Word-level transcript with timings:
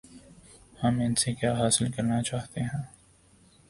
ہم 0.83 0.99
ان 0.99 1.15
سے 1.15 1.33
کیا 1.33 1.53
حاصل 1.53 1.91
کرنا 1.91 2.21
چاہتے 2.21 2.61
ہیں؟ 2.61 2.83